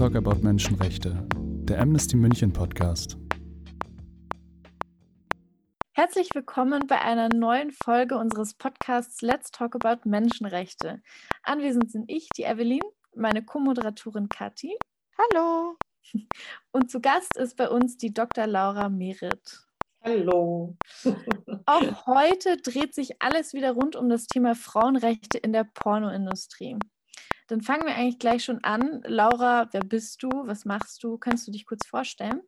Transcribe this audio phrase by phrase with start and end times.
[0.00, 3.18] Talk About Menschenrechte, der Amnesty München Podcast.
[5.92, 11.02] Herzlich willkommen bei einer neuen Folge unseres Podcasts Let's Talk About Menschenrechte.
[11.42, 12.80] Anwesend sind ich, die Evelyn,
[13.14, 14.74] meine Co-Moderatorin Kathi.
[15.18, 15.76] Hallo.
[16.72, 18.46] Und zu Gast ist bei uns die Dr.
[18.46, 19.66] Laura Merit.
[20.02, 20.78] Hallo.
[21.66, 26.78] Auch heute dreht sich alles wieder rund um das Thema Frauenrechte in der Pornoindustrie.
[27.50, 29.02] Dann fangen wir eigentlich gleich schon an.
[29.04, 30.28] Laura, wer bist du?
[30.44, 31.18] Was machst du?
[31.18, 32.42] Kannst du dich kurz vorstellen?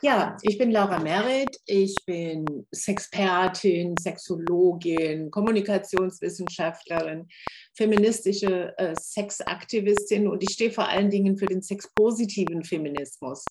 [0.00, 1.60] Ja, ich bin Laura Merritt.
[1.66, 7.28] Ich bin Sexpertin, Sexologin, Kommunikationswissenschaftlerin,
[7.74, 13.44] feministische äh, Sexaktivistin und ich stehe vor allen Dingen für den sexpositiven Feminismus,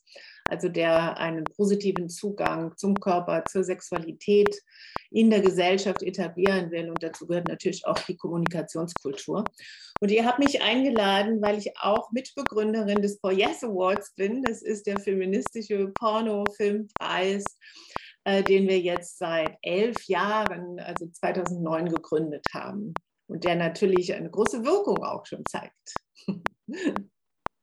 [0.50, 4.62] also der einen positiven Zugang zum Körper, zur Sexualität
[5.12, 6.90] in der Gesellschaft etablieren will.
[6.90, 9.46] Und dazu gehört natürlich auch die Kommunikationskultur.
[10.02, 14.44] Und ihr habt mich eingeladen, weil ich auch Mitbegründerin des For Yes Awards bin.
[14.44, 17.44] Das ist der feministische Pornofilmpreis,
[18.26, 22.94] äh, den wir jetzt seit elf Jahren, also 2009, gegründet haben.
[23.28, 25.96] Und der natürlich eine große Wirkung auch schon zeigt.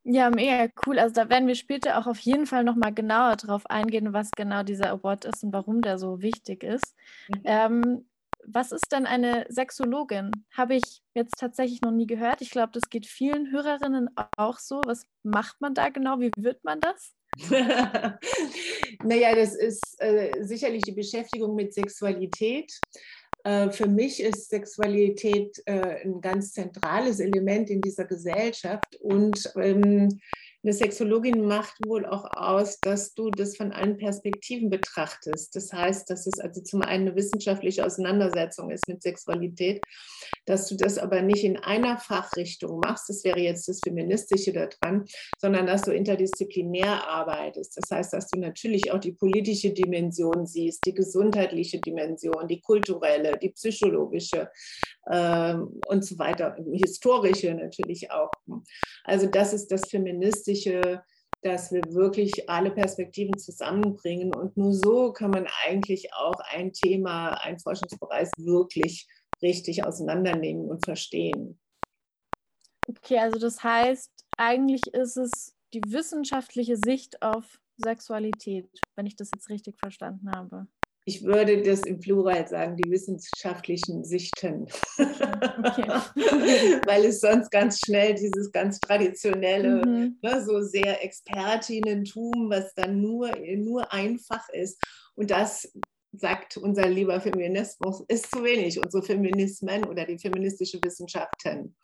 [0.05, 0.99] Ja, mega cool.
[0.99, 4.63] Also da werden wir später auch auf jeden Fall nochmal genauer drauf eingehen, was genau
[4.65, 6.97] dieser Award ist und warum der so wichtig ist.
[7.29, 7.43] Mhm.
[7.45, 8.09] Ähm,
[8.45, 10.33] was ist denn eine Sexologin?
[10.51, 12.41] Habe ich jetzt tatsächlich noch nie gehört.
[12.41, 14.81] Ich glaube, das geht vielen Hörerinnen auch so.
[14.85, 16.19] Was macht man da genau?
[16.19, 17.15] Wie wird man das?
[19.05, 22.79] naja, das ist äh, sicherlich die Beschäftigung mit Sexualität.
[23.45, 30.21] Äh, für mich ist Sexualität äh, ein ganz zentrales Element in dieser Gesellschaft und ähm,
[30.65, 35.57] eine Sexologin macht wohl auch aus, dass du das von allen Perspektiven betrachtest.
[35.57, 39.83] Das heißt, dass es also zum einen eine wissenschaftliche Auseinandersetzung ist mit Sexualität,
[40.47, 45.05] dass du das aber nicht in einer Fachrichtung machst, das wäre jetzt das Feministische daran,
[45.39, 47.77] sondern dass du interdisziplinär arbeitest.
[47.77, 53.37] Das heißt, dass du natürlich auch die politische Dimension siehst, die gesundheitliche Dimension, die kulturelle,
[53.39, 54.49] die psychologische
[55.11, 58.31] ähm, und so weiter, historische natürlich auch.
[59.05, 61.03] Also das ist das Feministische Realistische,
[61.43, 64.35] dass wir wirklich alle Perspektiven zusammenbringen.
[64.35, 69.09] Und nur so kann man eigentlich auch ein Thema, ein Forschungsbereich wirklich
[69.43, 71.59] richtig auseinandernehmen und verstehen.
[72.89, 79.31] Okay, also das heißt, eigentlich ist es die wissenschaftliche Sicht auf Sexualität, wenn ich das
[79.35, 80.69] jetzt richtig verstanden habe
[81.05, 84.67] ich würde das im Plural sagen, die wissenschaftlichen Sichten.
[84.99, 85.85] Okay.
[86.87, 90.19] Weil es sonst ganz schnell dieses ganz traditionelle, mhm.
[90.23, 94.81] ne, so sehr Expertinnentum, was dann nur, nur einfach ist.
[95.15, 95.73] Und das
[96.13, 101.75] sagt unser lieber Feminismus, ist zu wenig, unsere Feminismen oder die feministische Wissenschaften.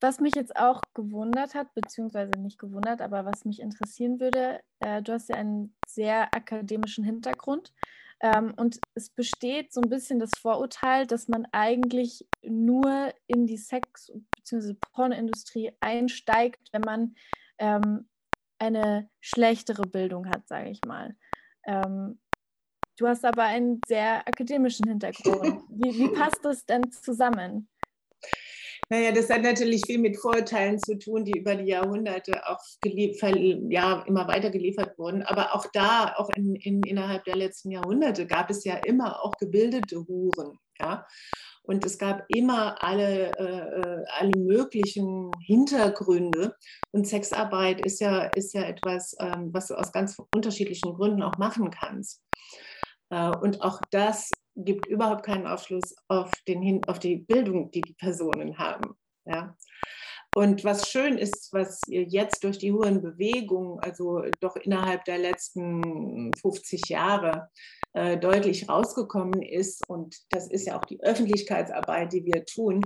[0.00, 5.00] Was mich jetzt auch gewundert hat, beziehungsweise nicht gewundert, aber was mich interessieren würde, äh,
[5.00, 7.72] du hast ja einen sehr akademischen Hintergrund.
[8.22, 13.56] Ähm, und es besteht so ein bisschen das Vorurteil, dass man eigentlich nur in die
[13.56, 14.74] Sex- bzw.
[14.92, 17.14] Pornoindustrie einsteigt, wenn man
[17.58, 18.08] ähm,
[18.60, 21.16] eine schlechtere Bildung hat, sage ich mal.
[21.64, 22.20] Ähm,
[22.96, 25.64] du hast aber einen sehr akademischen Hintergrund.
[25.68, 27.68] Wie, wie passt das denn zusammen?
[28.92, 34.04] Naja, das hat natürlich viel mit Vorurteilen zu tun, die über die Jahrhunderte auch ja,
[34.06, 35.22] immer weiter geliefert wurden.
[35.22, 39.32] Aber auch da, auch in, in, innerhalb der letzten Jahrhunderte, gab es ja immer auch
[39.38, 40.58] gebildete Huren.
[40.78, 41.06] Ja?
[41.62, 46.54] Und es gab immer alle, äh, alle möglichen Hintergründe.
[46.90, 51.38] Und Sexarbeit ist ja, ist ja etwas, ähm, was du aus ganz unterschiedlichen Gründen auch
[51.38, 52.20] machen kannst.
[53.12, 57.94] Äh, und auch das gibt überhaupt keinen Aufschluss auf, den, auf die Bildung, die die
[57.94, 58.94] Personen haben.
[59.24, 59.56] Ja.
[60.34, 66.32] Und was schön ist, was jetzt durch die hohen Bewegungen, also doch innerhalb der letzten
[66.40, 67.50] 50 Jahre
[67.92, 72.80] äh, deutlich rausgekommen ist, und das ist ja auch die Öffentlichkeitsarbeit, die wir tun,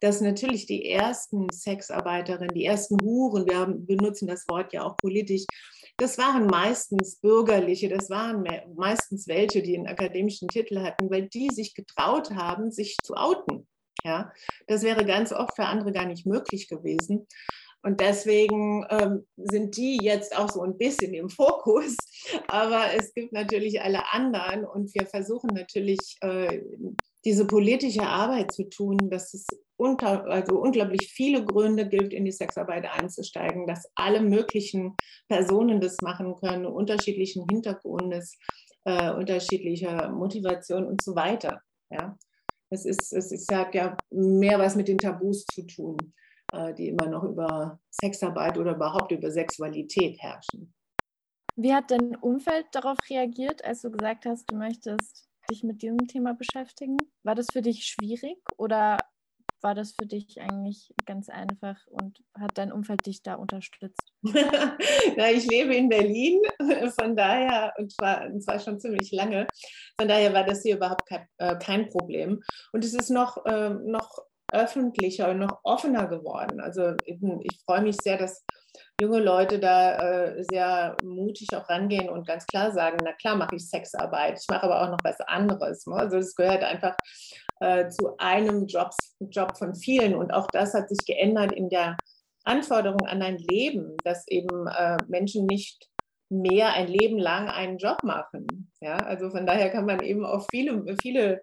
[0.00, 4.96] dass natürlich die ersten Sexarbeiterinnen, die ersten Huren, wir haben, benutzen das Wort ja auch
[4.96, 5.44] politisch,
[5.98, 8.46] das waren meistens Bürgerliche, das waren
[8.76, 13.66] meistens welche, die einen akademischen Titel hatten, weil die sich getraut haben, sich zu outen.
[14.04, 14.32] Ja,
[14.68, 17.26] das wäre ganz oft für andere gar nicht möglich gewesen.
[17.82, 21.96] Und deswegen ähm, sind die jetzt auch so ein bisschen im Fokus.
[22.48, 26.62] Aber es gibt natürlich alle anderen und wir versuchen natürlich äh,
[27.28, 29.46] diese politische Arbeit zu tun, dass es
[29.76, 34.96] unter, also unglaublich viele Gründe gibt, in die Sexarbeit einzusteigen, dass alle möglichen
[35.28, 38.38] Personen das machen können, unterschiedlichen Hintergrundes,
[38.86, 41.60] äh, unterschiedlicher Motivation und so weiter.
[41.90, 42.16] Ja.
[42.70, 45.98] Es, ist, es ist, hat ja mehr was mit den Tabus zu tun.
[46.54, 50.72] äh, die immer noch über Sexarbeit oder überhaupt über Sexualität herrschen.
[51.56, 56.06] Wie hat dein Umfeld darauf reagiert, als du gesagt hast, du möchtest dich mit diesem
[56.06, 56.96] Thema beschäftigen?
[57.22, 58.98] War das für dich schwierig oder
[59.60, 64.12] war das für dich eigentlich ganz einfach und hat dein Umfeld dich da unterstützt?
[64.22, 66.40] Na, ich lebe in Berlin,
[66.98, 69.46] von daher, und zwar, und zwar schon ziemlich lange,
[69.98, 72.40] von daher war das hier überhaupt kein, äh, kein Problem.
[72.72, 74.18] Und es ist noch, äh, noch
[74.52, 76.60] öffentlicher und noch offener geworden.
[76.60, 78.44] Also ich freue mich sehr, dass
[79.00, 83.56] junge Leute da äh, sehr mutig auch rangehen und ganz klar sagen, na klar mache
[83.56, 85.86] ich Sexarbeit, ich mache aber auch noch was anderes.
[85.86, 85.94] Ne?
[85.94, 86.96] Also es gehört einfach
[87.60, 91.96] äh, zu einem Job, Job von vielen und auch das hat sich geändert in der
[92.44, 95.88] Anforderung an ein Leben, dass eben äh, Menschen nicht
[96.30, 98.70] mehr ein Leben lang einen Job machen.
[98.80, 101.42] Ja, also von daher kann man eben auch viele, viele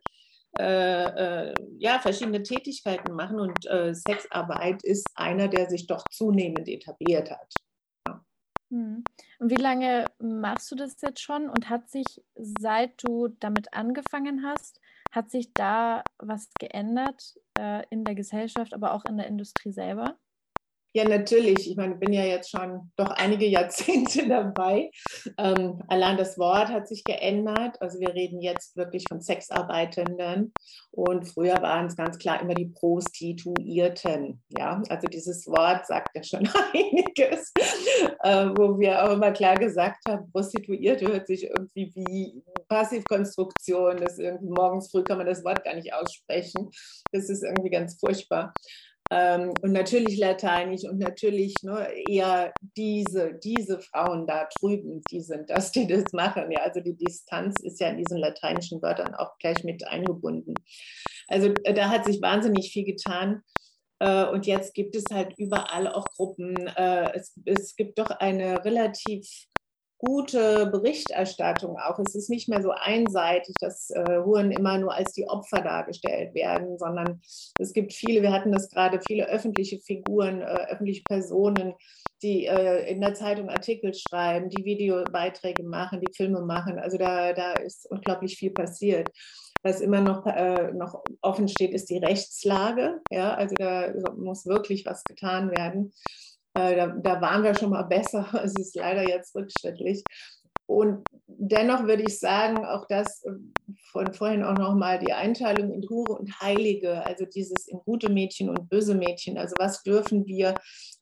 [0.59, 6.67] äh, äh, ja, verschiedene Tätigkeiten machen und äh, Sexarbeit ist einer, der sich doch zunehmend
[6.67, 7.53] etabliert hat.
[8.07, 8.25] Ja.
[8.71, 9.03] Hm.
[9.39, 12.05] Und wie lange machst du das jetzt schon und hat sich,
[12.35, 14.79] seit du damit angefangen hast,
[15.11, 20.17] hat sich da was geändert äh, in der Gesellschaft, aber auch in der Industrie selber?
[20.95, 21.69] Ja, natürlich.
[21.69, 24.91] Ich meine, bin ja jetzt schon doch einige Jahrzehnte dabei.
[25.37, 27.81] Ähm, allein das Wort hat sich geändert.
[27.81, 30.53] Also wir reden jetzt wirklich von Sexarbeitenden
[30.91, 34.41] und früher waren es ganz klar immer die Prostituierten.
[34.57, 37.51] Ja, also dieses Wort sagt ja schon einiges,
[38.23, 43.97] äh, wo wir auch immer klar gesagt haben, Prostituierte hört sich irgendwie wie Passivkonstruktion.
[43.97, 46.71] Das irgendwie morgens früh kann man das Wort gar nicht aussprechen.
[47.11, 48.53] Das ist irgendwie ganz furchtbar.
[49.11, 55.49] Ähm, und natürlich Lateinisch und natürlich ne, eher diese, diese Frauen da drüben, die sind
[55.49, 56.51] das, die das machen.
[56.51, 60.55] Ja, also die Distanz ist ja in diesen lateinischen Wörtern auch gleich mit eingebunden.
[61.27, 63.41] Also äh, da hat sich wahnsinnig viel getan.
[63.99, 66.55] Äh, und jetzt gibt es halt überall auch Gruppen.
[66.67, 69.27] Äh, es, es gibt doch eine relativ
[69.97, 71.99] gute Berichterstattung auch.
[71.99, 76.33] Es ist nicht mehr so einseitig, dass äh, Huren immer nur als die Opfer dargestellt
[76.33, 77.21] werden, sondern
[77.59, 81.73] es gibt viele, wir hatten das gerade, viele öffentliche Figuren, äh, öffentliche Personen,
[82.21, 86.79] die äh, in der Zeitung Artikel schreiben, die Videobeiträge machen, die Filme machen.
[86.79, 89.09] Also da, da ist unglaublich viel passiert.
[89.63, 93.01] Was immer noch, äh, noch offen steht, ist die Rechtslage.
[93.09, 95.91] Ja, also da muss wirklich was getan werden.
[96.55, 98.27] Äh, da, da, waren wir schon mal besser.
[98.43, 100.03] Es ist leider jetzt rückschrittlich.
[100.67, 103.31] Und dennoch würde ich sagen, auch das äh,
[103.91, 108.49] von vorhin auch nochmal die Einteilung in Hure und Heilige, also dieses in gute Mädchen
[108.49, 109.37] und böse Mädchen.
[109.37, 110.55] Also was dürfen wir,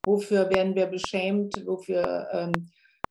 [0.05, 2.51] wofür werden wir beschämt, wofür ähm,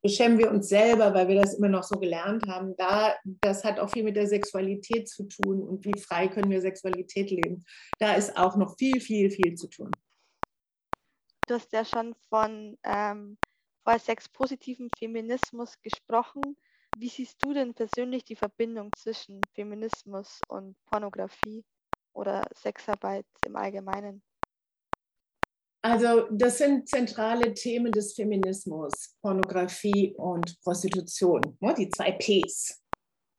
[0.03, 2.75] beschämen wir uns selber, weil wir das immer noch so gelernt haben.
[2.77, 6.61] Da, das hat auch viel mit der Sexualität zu tun und wie frei können wir
[6.61, 7.65] Sexualität leben.
[7.99, 9.93] Da ist auch noch viel, viel, viel zu tun
[11.47, 13.39] du hast ja schon von ähm,
[13.99, 16.56] sexpositivem Feminismus gesprochen.
[16.97, 21.65] Wie siehst du denn persönlich die Verbindung zwischen Feminismus und Pornografie
[22.12, 24.23] oder Sexarbeit im Allgemeinen?
[25.85, 32.81] Also das sind zentrale Themen des Feminismus, Pornografie und Prostitution, ne, die zwei Ps.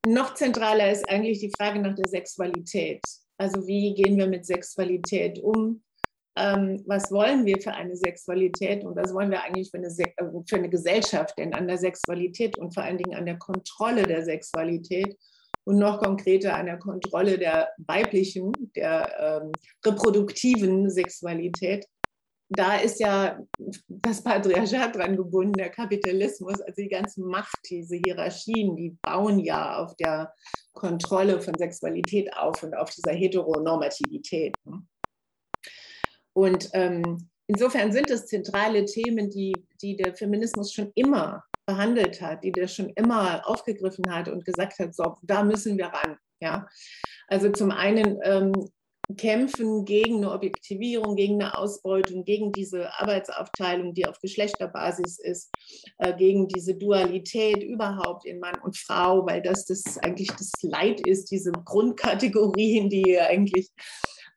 [0.05, 3.01] Noch zentraler ist eigentlich die Frage nach der Sexualität.
[3.37, 5.81] Also wie gehen wir mit Sexualität um?
[6.35, 10.25] Ähm, was wollen wir für eine Sexualität und was wollen wir eigentlich für eine, äh,
[10.47, 14.23] für eine Gesellschaft, denn an der Sexualität und vor allen Dingen an der Kontrolle der
[14.23, 15.15] Sexualität
[15.65, 19.51] und noch konkreter an der Kontrolle der weiblichen, der ähm,
[19.85, 21.85] reproduktiven Sexualität.
[22.49, 23.39] Da ist ja
[23.87, 29.77] das Patriarchat dran gebunden, der Kapitalismus, also die ganze Macht, diese Hierarchien, die bauen ja
[29.77, 30.33] auf der
[30.73, 34.55] Kontrolle von Sexualität auf und auf dieser Heteronormativität.
[34.65, 34.83] Ne?
[36.33, 42.43] Und ähm, insofern sind es zentrale Themen, die, die der Feminismus schon immer behandelt hat,
[42.43, 46.17] die der schon immer aufgegriffen hat und gesagt hat, so, da müssen wir ran.
[46.41, 46.67] Ja?
[47.27, 48.51] Also zum einen ähm,
[49.17, 55.51] kämpfen gegen eine Objektivierung, gegen eine Ausbeutung, gegen diese Arbeitsaufteilung, die auf Geschlechterbasis ist,
[55.99, 61.05] äh, gegen diese Dualität überhaupt in Mann und Frau, weil das, das eigentlich das Leid
[61.05, 63.71] ist, diese Grundkategorien, die eigentlich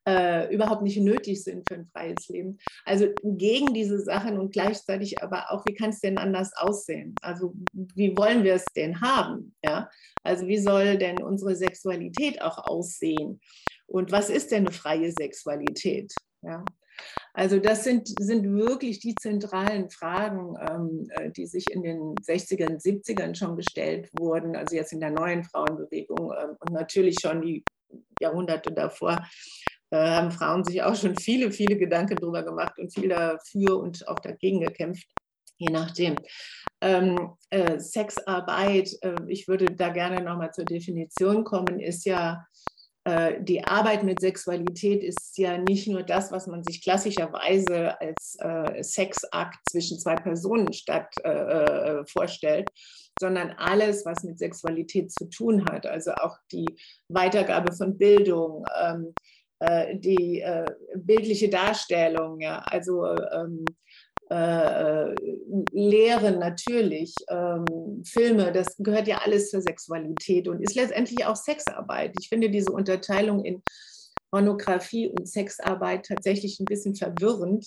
[0.07, 2.59] äh, überhaupt nicht nötig sind für ein freies Leben.
[2.85, 7.15] Also gegen diese Sachen und gleichzeitig aber auch, wie kann es denn anders aussehen?
[7.21, 9.55] Also wie wollen wir es denn haben?
[9.65, 9.91] Ja?
[10.23, 13.41] Also wie soll denn unsere Sexualität auch aussehen?
[13.87, 16.13] Und was ist denn eine freie Sexualität?
[16.43, 16.65] Ja?
[17.35, 22.81] Also das sind, sind wirklich die zentralen Fragen, ähm, äh, die sich in den 60ern,
[22.81, 27.65] 70ern schon gestellt wurden, also jetzt in der neuen Frauenbewegung ähm, und natürlich schon die
[28.21, 29.27] Jahrhunderte davor Da
[29.97, 34.19] haben Frauen sich auch schon viele, viele Gedanken drüber gemacht und viel dafür und auch
[34.19, 35.07] dagegen gekämpft,
[35.59, 36.17] je nachdem.
[36.81, 42.45] Ähm, äh, Sexarbeit, äh, ich würde da gerne nochmal zur Definition kommen, ist ja
[43.07, 48.37] äh, die Arbeit mit Sexualität ist ja nicht nur das, was man sich klassischerweise als
[48.41, 52.69] äh, Sexakt zwischen zwei Personen statt äh, äh, vorstellt,
[53.21, 56.67] sondern alles, was mit Sexualität zu tun hat, also auch die
[57.09, 59.15] Weitergabe von Bildung, ähm,
[59.61, 63.65] äh, die äh, bildliche Darstellung, ja, also ähm,
[64.29, 65.15] äh,
[65.73, 72.13] Lehren natürlich, ähm, Filme, das gehört ja alles zur Sexualität und ist letztendlich auch Sexarbeit.
[72.19, 73.63] Ich finde diese Unterteilung in
[74.31, 77.65] Pornografie und Sexarbeit tatsächlich ein bisschen verwirrend,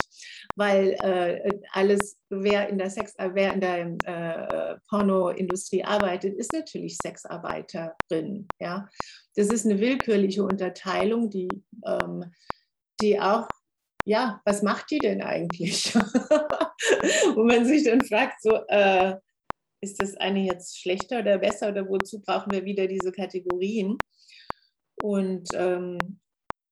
[0.56, 6.98] weil äh, alles, wer in der Sex, wer in der äh, Pornoindustrie arbeitet, ist natürlich
[7.02, 8.48] Sexarbeiterin.
[8.60, 8.90] Ja,
[9.36, 11.48] das ist eine willkürliche Unterteilung, die
[11.86, 12.32] ähm,
[13.02, 13.48] die auch
[14.06, 15.94] ja, was macht die denn eigentlich?
[17.36, 19.16] Wo man sich dann fragt, so, äh,
[19.82, 23.98] ist das eine jetzt schlechter oder besser oder wozu brauchen wir wieder diese Kategorien?
[25.02, 25.98] Und ähm,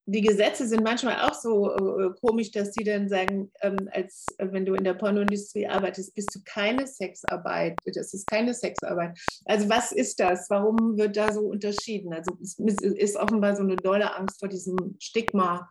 [0.10, 4.48] die Gesetze sind manchmal auch so äh, komisch, dass die dann sagen, ähm, als äh,
[4.52, 7.78] wenn du in der Pornoindustrie arbeitest, bist du keine Sexarbeit.
[7.86, 9.20] Das ist keine Sexarbeit.
[9.44, 10.50] Also was ist das?
[10.50, 12.14] Warum wird da so unterschieden?
[12.14, 15.70] Also es ist offenbar so eine dolle Angst vor diesem Stigma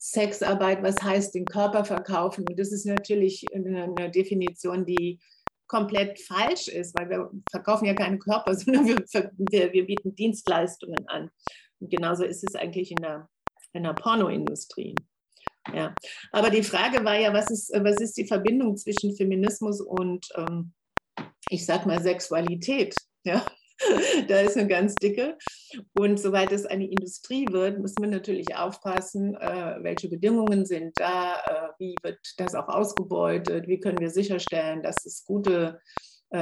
[0.00, 2.46] Sexarbeit, was heißt den Körper verkaufen.
[2.48, 5.20] Und das ist natürlich eine Definition, die
[5.66, 8.96] komplett falsch ist, weil wir verkaufen ja keine Körper, sondern wir,
[9.36, 11.30] wir, wir bieten Dienstleistungen an.
[11.78, 13.28] Und genauso ist es eigentlich in der,
[13.76, 14.94] in der Pornoindustrie.
[15.74, 15.94] Ja.
[16.32, 20.72] Aber die Frage war ja, was ist, was ist die Verbindung zwischen Feminismus und, ähm,
[21.48, 22.94] ich sag mal, Sexualität?
[23.24, 23.44] Ja.
[24.28, 25.36] da ist eine ganz dicke.
[25.98, 31.36] Und soweit es eine Industrie wird, müssen wir natürlich aufpassen, äh, welche Bedingungen sind da,
[31.46, 35.80] äh, wie wird das auch ausgebeutet, wie können wir sicherstellen, dass es gute
[36.34, 36.38] äh,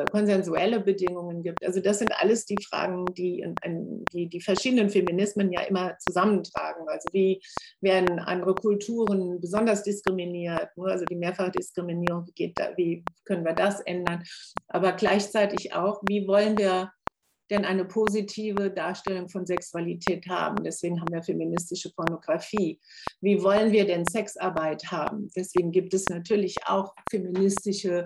[0.00, 1.62] äh, konsensuelle Bedingungen gibt.
[1.62, 6.88] Also das sind alles die Fragen, die, in, die die verschiedenen Feminismen ja immer zusammentragen.
[6.88, 7.42] Also wie
[7.82, 10.74] werden andere Kulturen besonders diskriminiert?
[10.76, 10.84] Ne?
[10.90, 14.24] Also die Mehrfachdiskriminierung, wie, geht da, wie können wir das ändern?
[14.68, 16.90] Aber gleichzeitig auch, wie wollen wir
[17.50, 20.64] denn eine positive Darstellung von Sexualität haben.
[20.64, 22.80] Deswegen haben wir feministische Pornografie.
[23.20, 25.28] Wie wollen wir denn Sexarbeit haben?
[25.36, 28.04] Deswegen gibt es natürlich auch feministische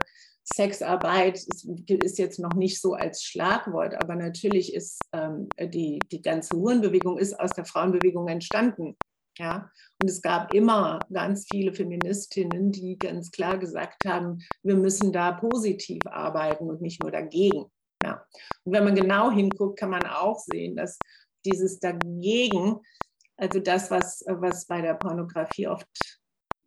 [0.52, 6.22] Sexarbeit ist, ist, jetzt noch nicht so als Schlagwort, aber natürlich ist ähm, die, die
[6.22, 8.96] ganze Hurenbewegung ist aus der Frauenbewegung entstanden.
[9.38, 9.70] Ja?
[10.00, 15.32] Und es gab immer ganz viele Feministinnen, die ganz klar gesagt haben, wir müssen da
[15.32, 17.66] positiv arbeiten und nicht nur dagegen.
[18.02, 18.24] Ja?
[18.64, 20.98] Und wenn man genau hinguckt, kann man auch sehen, dass
[21.44, 22.80] dieses dagegen,
[23.36, 25.86] also das, was, was bei der Pornografie oft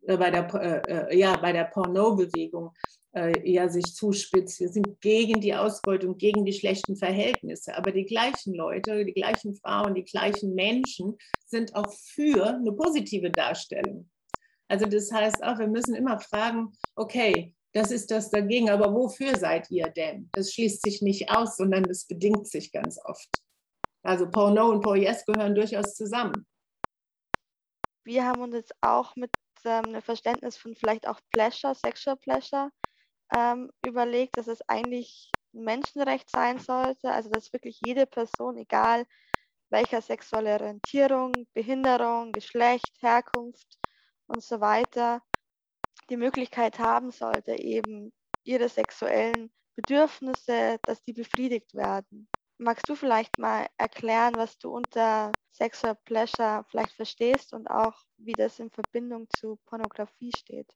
[0.08, 2.74] äh, bei der, äh, äh ja, bei der Pornobewegung
[3.15, 4.60] äh, ja sich zuspitzt.
[4.60, 7.75] Wir sind gegen die Ausbeutung, gegen die schlechten Verhältnisse.
[7.77, 13.32] Aber die gleichen Leute, die gleichen Frauen, die gleichen Menschen sind auch für eine positive
[13.32, 14.10] Darstellung.
[14.67, 19.36] Also das heißt auch, wir müssen immer fragen, okay, das ist das dagegen, aber wofür
[19.36, 20.29] seid ihr denn?
[20.34, 23.29] Das schließt sich nicht aus, sondern das bedingt sich ganz oft.
[24.03, 26.46] Also Porno und Porn gehören durchaus zusammen.
[28.05, 29.32] Wir haben uns jetzt auch mit
[29.65, 32.70] ähm, einem Verständnis von vielleicht auch Pleasure, Sexual Pleasure
[33.34, 39.06] ähm, überlegt, dass es eigentlich ein Menschenrecht sein sollte, also dass wirklich jede Person, egal
[39.70, 43.80] welcher sexuelle Orientierung, Behinderung, Geschlecht, Herkunft
[44.28, 45.24] und so weiter,
[46.10, 48.13] die Möglichkeit haben sollte, eben
[48.46, 52.30] ihre sexuellen Bedürfnisse, dass die befriedigt werden.
[52.58, 58.36] Magst du vielleicht mal erklären, was du unter Sexual Pleasure vielleicht verstehst und auch wie
[58.36, 60.74] das in Verbindung zu Pornografie steht?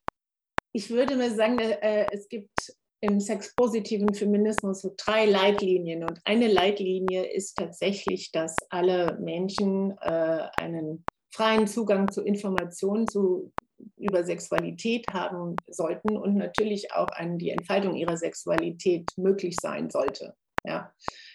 [0.77, 6.03] Ich würde mal sagen, äh, es gibt im sexpositiven Feminismus so drei Leitlinien.
[6.03, 11.03] Und eine Leitlinie ist tatsächlich, dass alle Menschen äh, einen
[11.33, 13.51] freien Zugang zu Informationen zu,
[13.95, 20.35] über Sexualität haben sollten und natürlich auch an die Entfaltung ihrer Sexualität möglich sein sollte.
[20.63, 20.93] Ja,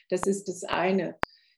[0.09, 1.17] das ist das eine.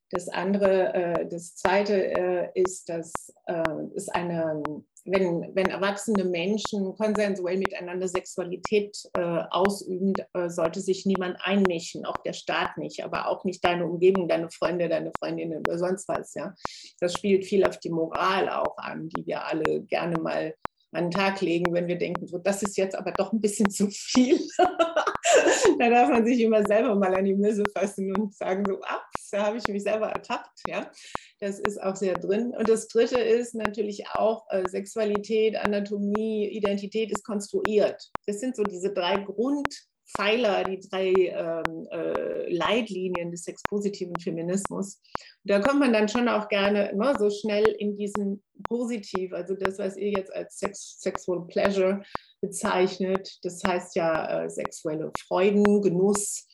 [0.09, 3.13] Das andere, äh, das zweite äh, ist, dass
[3.45, 3.63] äh,
[3.95, 4.63] es eine
[5.05, 12.17] wenn, wenn erwachsene Menschen konsensuell miteinander Sexualität äh, ausüben, äh, sollte sich niemand einmischen, auch
[12.19, 16.35] der Staat nicht, aber auch nicht deine Umgebung, deine Freunde, deine Freundinnen oder sonst was.
[16.35, 16.55] Ja.
[17.01, 20.55] Das spielt viel auf die Moral auch an, die wir alle gerne mal
[20.95, 23.71] an den Tag legen, wenn wir denken, so, das ist jetzt aber doch ein bisschen
[23.71, 24.39] zu viel.
[25.79, 28.81] da darf man sich immer selber mal an die Müsse fassen und sagen, so,
[29.25, 29.31] Sex.
[29.31, 30.61] Da habe ich mich selber ertappt.
[30.67, 30.91] Ja,
[31.41, 32.55] das ist auch sehr drin.
[32.57, 38.11] Und das Dritte ist natürlich auch äh, Sexualität, Anatomie, Identität ist konstruiert.
[38.27, 39.19] Das sind so diese drei
[40.05, 45.01] Grundpfeiler, die drei ähm, äh, Leitlinien des sexpositiven Feminismus.
[45.45, 49.55] Und da kommt man dann schon auch gerne ne, so schnell in diesen Positiv, also
[49.55, 52.03] das, was ihr jetzt als Sex, Sexual Pleasure
[52.41, 53.39] bezeichnet.
[53.43, 56.47] Das heißt ja äh, sexuelle Freuden, Genuss.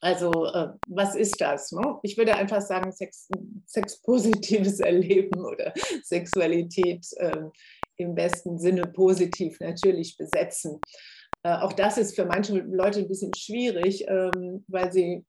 [0.00, 1.70] Also äh, was ist das?
[1.72, 1.98] Ne?
[2.02, 3.28] Ich würde einfach sagen, Sex,
[3.66, 7.44] sexpositives Erleben oder Sexualität äh,
[7.98, 10.80] im besten Sinne positiv natürlich besetzen.
[11.42, 15.24] Äh, auch das ist für manche Leute ein bisschen schwierig, ähm, weil sie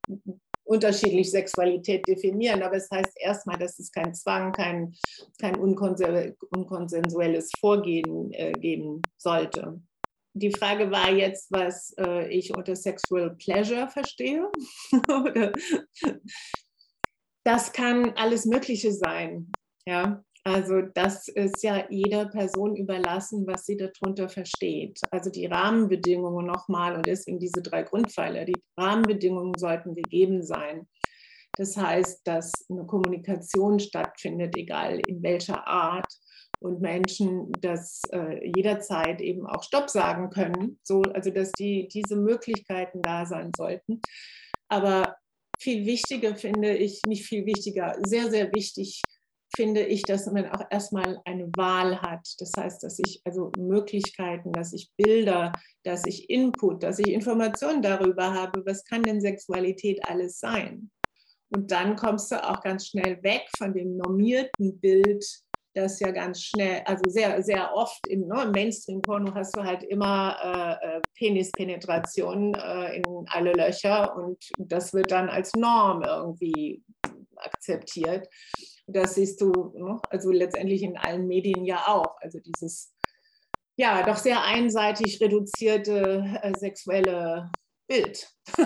[0.63, 2.63] unterschiedlich Sexualität definieren.
[2.63, 4.93] Aber es heißt erstmal, dass es keinen Zwang, kein,
[5.39, 9.81] kein unkonsensuelles Vorgehen äh, geben sollte.
[10.35, 14.49] Die Frage war jetzt, was äh, ich unter Sexual Pleasure verstehe.
[17.43, 19.51] das kann alles Mögliche sein.
[19.85, 24.99] Ja, also das ist ja jeder Person überlassen, was sie darunter versteht.
[25.11, 28.45] Also die Rahmenbedingungen nochmal und deswegen diese drei Grundpfeiler.
[28.45, 30.87] Die Rahmenbedingungen sollten gegeben sein.
[31.55, 36.07] Das heißt, dass eine Kommunikation stattfindet, egal in welcher Art,
[36.63, 42.15] und Menschen das äh, jederzeit eben auch Stopp sagen können, so, also dass die, diese
[42.15, 44.01] Möglichkeiten da sein sollten.
[44.69, 45.17] Aber
[45.59, 49.01] viel wichtiger finde ich, nicht viel wichtiger, sehr, sehr wichtig
[49.55, 52.27] finde ich, dass man auch erstmal eine Wahl hat.
[52.39, 55.51] Das heißt, dass ich also Möglichkeiten, dass ich Bilder,
[55.83, 60.89] dass ich Input, dass ich Informationen darüber habe, was kann denn Sexualität alles sein.
[61.55, 65.23] Und dann kommst du auch ganz schnell weg von dem normierten Bild,
[65.75, 69.83] das ja ganz schnell, also sehr, sehr oft im, ne, im Mainstream-Porno hast du halt
[69.83, 76.83] immer äh, äh Penispenetration äh, in alle Löcher und das wird dann als Norm irgendwie
[77.37, 78.27] akzeptiert.
[78.87, 79.99] Das siehst du, ne?
[80.09, 82.17] also letztendlich in allen Medien ja auch.
[82.21, 82.93] Also dieses,
[83.77, 87.49] ja, doch sehr einseitig reduzierte äh, sexuelle
[87.87, 88.27] Bild.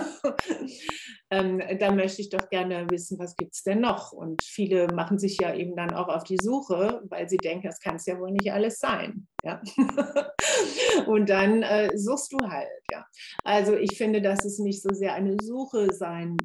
[1.30, 4.12] ähm, da möchte ich doch gerne wissen, was gibt es denn noch?
[4.12, 7.80] Und viele machen sich ja eben dann auch auf die Suche, weil sie denken, das
[7.80, 9.28] kann es ja wohl nicht alles sein.
[9.44, 9.60] Ja?
[11.06, 12.68] und dann äh, suchst du halt.
[12.90, 13.06] Ja?
[13.44, 16.36] Also ich finde, dass es nicht so sehr eine Suche sein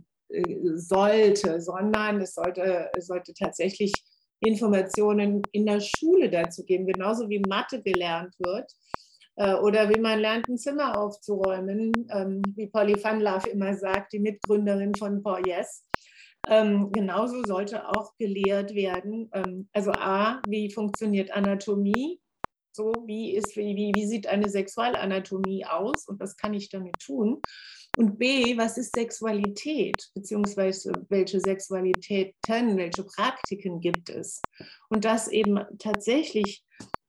[0.76, 3.93] sollte, sondern es sollte, es sollte tatsächlich
[4.39, 8.72] Informationen in der Schule dazu geben, genauso wie Mathe gelernt wird
[9.36, 14.13] äh, oder wie man lernt, ein Zimmer aufzuräumen, ähm, wie Polly van Love immer sagt,
[14.13, 15.86] die Mitgründerin von Paul Yes.
[16.50, 22.19] Ähm, genauso sollte auch gelehrt werden, ähm, also A, wie funktioniert Anatomie,
[22.75, 27.41] so wie, ist, wie, wie sieht eine Sexualanatomie aus und was kann ich damit tun?
[27.95, 34.41] Und B, was ist Sexualität, beziehungsweise welche Sexualitäten, welche Praktiken gibt es?
[34.89, 36.63] Und das eben tatsächlich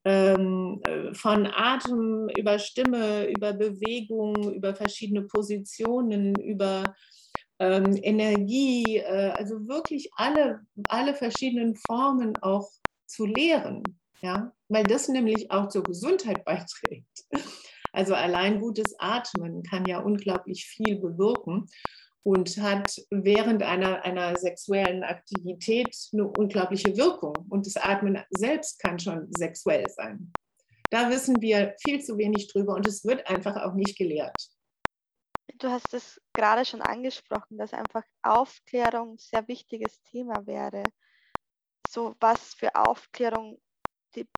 [0.04, 0.82] ähm,
[1.14, 6.94] von Atem über Stimme, über Bewegung, über verschiedene Positionen, über
[7.58, 12.68] ähm, Energie, äh, also wirklich alle, alle verschiedenen Formen auch
[13.06, 13.82] zu lehren,
[14.24, 17.24] ja, weil das nämlich auch zur Gesundheit beiträgt.
[17.92, 21.66] Also allein gutes Atmen kann ja unglaublich viel bewirken
[22.24, 27.34] und hat während einer, einer sexuellen Aktivität eine unglaubliche Wirkung.
[27.50, 30.32] Und das Atmen selbst kann schon sexuell sein.
[30.90, 34.36] Da wissen wir viel zu wenig drüber und es wird einfach auch nicht gelehrt.
[35.58, 40.82] Du hast es gerade schon angesprochen, dass einfach Aufklärung ein sehr wichtiges Thema wäre.
[41.88, 43.60] So, was für Aufklärung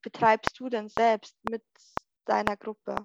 [0.03, 1.63] betreibst du denn selbst mit
[2.25, 2.97] deiner Gruppe?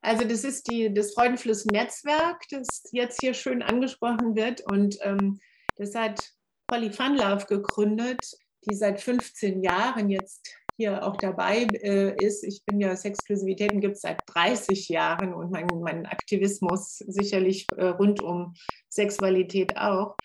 [0.00, 4.60] Also das ist die, das Freudenfluss-Netzwerk, das jetzt hier schön angesprochen wird.
[4.70, 5.40] Und ähm,
[5.76, 6.32] das hat
[6.68, 8.20] Polly Van Love gegründet,
[8.68, 12.44] die seit 15 Jahren jetzt hier auch dabei äh, ist.
[12.44, 17.86] Ich bin ja Sexklusivitäten gibt es seit 30 Jahren und mein, mein Aktivismus sicherlich äh,
[17.86, 18.54] rund um
[18.88, 20.16] Sexualität auch.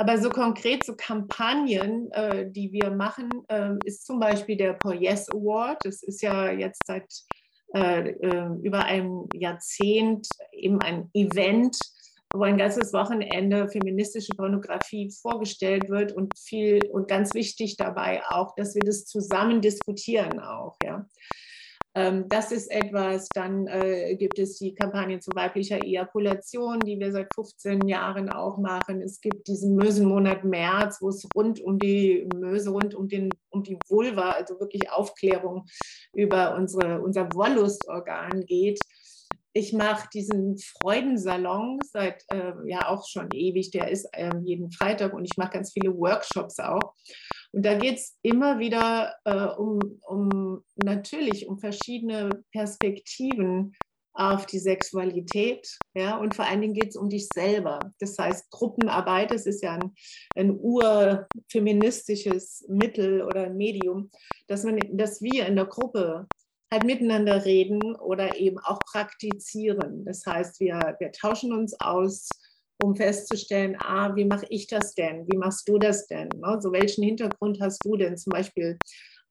[0.00, 4.94] Aber so konkret, so Kampagnen, äh, die wir machen, äh, ist zum Beispiel der Paul
[4.94, 5.76] Yes Award.
[5.84, 7.04] Das ist ja jetzt seit
[7.74, 11.76] äh, äh, über ein Jahrzehnt eben ein Event,
[12.32, 18.54] wo ein ganzes Wochenende feministische Pornografie vorgestellt wird und viel und ganz wichtig dabei auch,
[18.54, 21.04] dass wir das zusammen diskutieren auch, ja.
[21.94, 23.28] Ähm, das ist etwas.
[23.34, 28.58] Dann äh, gibt es die Kampagne zu weiblicher Ejakulation, die wir seit 15 Jahren auch
[28.58, 29.02] machen.
[29.02, 33.64] Es gibt diesen Mösenmonat März, wo es rund um die Möse, rund um, den, um
[33.64, 35.66] die Vulva, also wirklich Aufklärung
[36.14, 38.78] über unsere, unser Wollustorgan geht.
[39.52, 43.70] Ich mache diesen Freudensalon seit äh, ja auch schon ewig.
[43.70, 46.94] Der ist äh, jeden Freitag und ich mache ganz viele Workshops auch.
[47.52, 53.74] Und da geht es immer wieder äh, um, um natürlich um verschiedene Perspektiven
[54.12, 55.78] auf die Sexualität.
[55.94, 57.78] Ja, und vor allen Dingen geht es um dich selber.
[57.98, 59.94] Das heißt, Gruppenarbeit, das ist ja ein,
[60.36, 64.10] ein urfeministisches Mittel oder ein Medium,
[64.46, 66.26] dass, man, dass wir in der Gruppe
[66.72, 70.04] halt miteinander reden oder eben auch praktizieren.
[70.04, 72.28] Das heißt, wir, wir tauschen uns aus,
[72.82, 75.26] um festzustellen, ah, wie mache ich das denn?
[75.28, 76.28] Wie machst du das denn?
[76.28, 76.58] Ne?
[76.60, 78.78] So welchen Hintergrund hast du denn zum Beispiel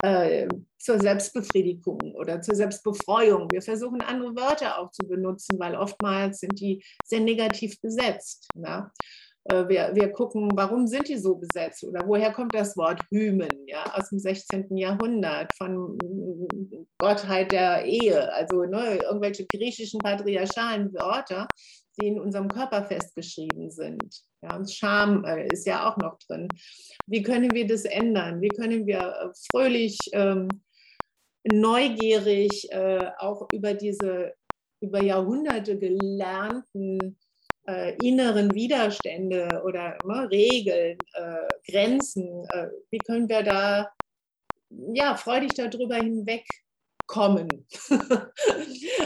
[0.04, 0.47] äh,
[0.78, 3.49] zur Selbstbefriedigung oder zur Selbstbefreuung?
[3.52, 8.47] Wir versuchen andere Wörter auch zu benutzen, weil oftmals sind die sehr negativ besetzt.
[8.54, 8.91] Ne?
[9.45, 13.49] Äh, wir, wir gucken, warum sind die so besetzt oder woher kommt das Wort Hymen,
[13.67, 14.75] ja, aus dem 16.
[14.78, 15.97] Jahrhundert, von
[16.99, 21.47] Gottheit der Ehe, also ne, irgendwelche griechischen patriarchalen Wörter,
[21.99, 24.23] die in unserem Körper festgeschrieben sind.
[24.41, 26.47] Ja, Scham äh, ist ja auch noch drin.
[27.08, 28.41] Wie können wir das ändern?
[28.41, 30.47] Wie können wir äh, fröhlich, ähm,
[31.43, 34.34] neugierig äh, auch über diese
[34.82, 37.17] über Jahrhunderte gelernten
[37.69, 43.91] äh, inneren Widerstände oder ne, Regeln, äh, Grenzen, äh, wie können wir da
[44.93, 47.67] ja, freudig darüber hinwegkommen?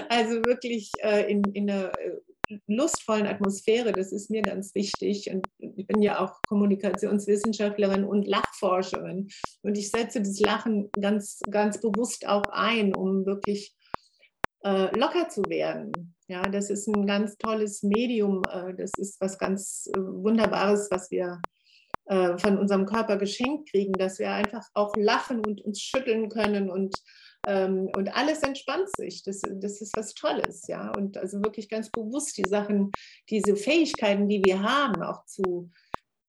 [0.10, 5.30] also wirklich äh, in, in einer äh, lustvollen Atmosphäre, das ist mir ganz wichtig.
[5.30, 9.30] Und ich bin ja auch Kommunikationswissenschaftlerin und Lachforscherin.
[9.62, 13.76] Und ich setze das Lachen ganz, ganz bewusst auch ein, um wirklich
[14.64, 16.16] äh, locker zu werden.
[16.28, 18.42] Ja, das ist ein ganz tolles Medium.
[18.50, 21.42] Äh, das ist was ganz äh, Wunderbares, was wir
[22.06, 26.70] äh, von unserem Körper geschenkt kriegen, dass wir einfach auch lachen und uns schütteln können
[26.70, 26.96] und,
[27.48, 29.24] ähm, und alles entspannt sich.
[29.24, 30.92] Das, das ist was Tolles, ja.
[30.98, 32.92] Und also wirklich ganz bewusst die Sachen,
[33.30, 35.72] diese Fähigkeiten, die wir haben, auch zu,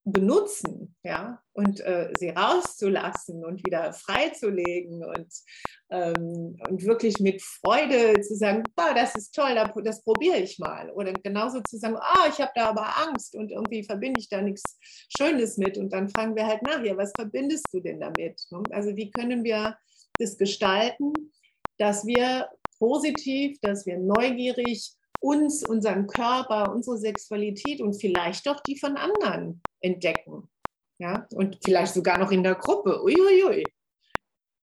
[0.05, 5.33] benutzen, ja, und äh, sie rauszulassen und wieder freizulegen und,
[5.91, 10.91] ähm, und wirklich mit Freude zu sagen, oh, das ist toll, das probiere ich mal.
[10.91, 14.43] Oder genauso zu sagen, oh, ich habe da aber Angst und irgendwie verbinde ich da
[14.43, 14.79] nichts
[15.17, 15.79] Schönes mit.
[15.79, 18.41] Und dann fragen wir halt nachher, was verbindest du denn damit?
[18.71, 19.79] Also wie können wir
[20.19, 21.13] das gestalten,
[21.79, 24.93] dass wir positiv, dass wir neugierig
[25.25, 30.51] uns, unseren Körper, unsere Sexualität und vielleicht auch die von anderen entdecken.
[30.99, 31.27] Ja?
[31.33, 33.03] Und vielleicht sogar noch in der Gruppe.
[33.03, 33.65] Uiuiui.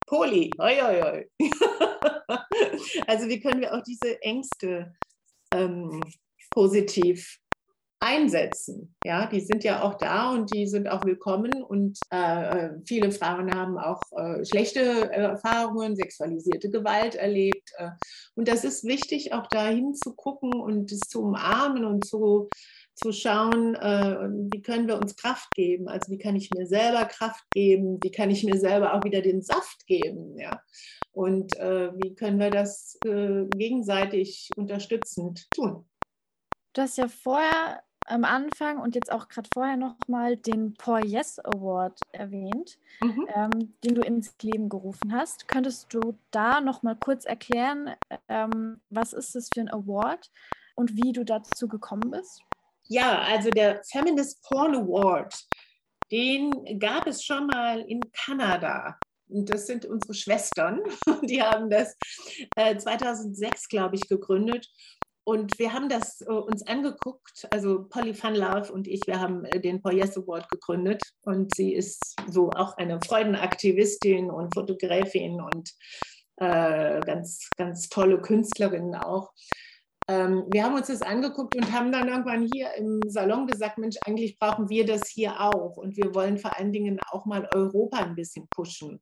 [0.05, 0.51] Poli.
[0.59, 1.29] Uiuiui.
[3.07, 4.93] also wie können wir auch diese Ängste
[5.53, 5.99] ähm,
[6.51, 7.39] positiv
[8.01, 8.95] einsetzen.
[9.05, 13.53] Ja, die sind ja auch da und die sind auch willkommen und äh, viele Frauen
[13.53, 17.69] haben auch äh, schlechte Erfahrungen, sexualisierte Gewalt erlebt.
[17.77, 17.91] Äh,
[18.35, 22.49] und das ist wichtig, auch dahin zu gucken und es zu umarmen und zu,
[22.95, 24.17] zu schauen, äh,
[24.51, 25.87] wie können wir uns Kraft geben.
[25.87, 29.21] Also wie kann ich mir selber Kraft geben, wie kann ich mir selber auch wieder
[29.21, 30.39] den Saft geben.
[30.39, 30.59] Ja.
[31.11, 35.85] Und äh, wie können wir das äh, gegenseitig unterstützend tun.
[36.73, 41.39] Du hast ja vorher am Anfang und jetzt auch gerade vorher nochmal den Paul Yes
[41.39, 43.27] Award erwähnt, mhm.
[43.33, 45.47] ähm, den du ins Leben gerufen hast.
[45.47, 47.91] Könntest du da nochmal kurz erklären,
[48.27, 50.31] ähm, was ist das für ein Award
[50.75, 52.41] und wie du dazu gekommen bist?
[52.87, 55.33] Ja, also der Feminist Porn Award,
[56.11, 58.97] den gab es schon mal in Kanada.
[59.29, 60.81] Und das sind unsere Schwestern.
[61.23, 61.95] Die haben das
[62.55, 64.67] äh, 2006, glaube ich, gegründet.
[65.23, 69.45] Und wir haben das äh, uns angeguckt, also Polly Fun Love und ich, wir haben
[69.45, 75.39] äh, den Paul Yes Award gegründet und sie ist so auch eine Freudenaktivistin und Fotografin
[75.39, 75.71] und
[76.37, 79.31] äh, ganz, ganz tolle Künstlerin auch.
[80.07, 83.97] Ähm, wir haben uns das angeguckt und haben dann irgendwann hier im Salon gesagt, Mensch,
[84.05, 87.97] eigentlich brauchen wir das hier auch und wir wollen vor allen Dingen auch mal Europa
[87.97, 88.99] ein bisschen pushen.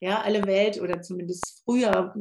[0.00, 2.12] Ja, alle Welt oder zumindest früher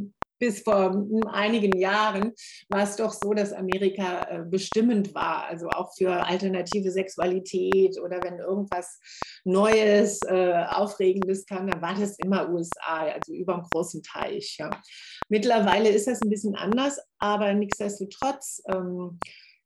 [0.42, 2.34] bis vor einigen Jahren
[2.68, 8.20] war es doch so, dass Amerika äh, bestimmend war, also auch für alternative Sexualität oder
[8.24, 9.00] wenn irgendwas
[9.44, 14.58] Neues, äh, Aufregendes kam, dann war das immer USA, also über dem großen Teich.
[14.58, 14.72] Ja.
[15.30, 19.20] Mittlerweile ist das ein bisschen anders, aber nichtsdestotrotz ähm,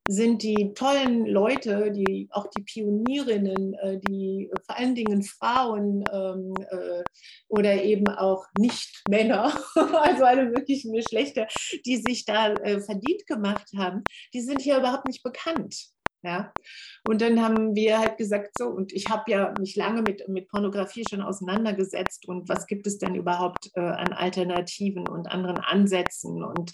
[0.08, 6.54] sind die tollen Leute, die auch die Pionierinnen, äh, die vor allen Dingen Frauen ähm,
[6.70, 7.04] äh,
[7.48, 11.48] oder eben auch Nicht-Männer, also alle möglichen Geschlechter,
[11.86, 15.88] die sich da äh, verdient gemacht haben, die sind hier überhaupt nicht bekannt.
[16.22, 16.52] Ja?
[17.08, 20.48] Und dann haben wir halt gesagt, so, und ich habe ja mich lange mit, mit
[20.50, 26.44] Pornografie schon auseinandergesetzt und was gibt es denn überhaupt äh, an Alternativen und anderen Ansätzen
[26.44, 26.74] und